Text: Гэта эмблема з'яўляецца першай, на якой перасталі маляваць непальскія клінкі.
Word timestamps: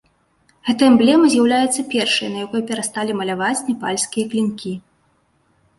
Гэта 0.69 0.87
эмблема 0.91 1.25
з'яўляецца 1.33 1.85
першай, 1.93 2.27
на 2.33 2.37
якой 2.47 2.61
перасталі 2.71 3.11
маляваць 3.19 3.55
непальскія 3.71 4.25
клінкі. 4.35 4.73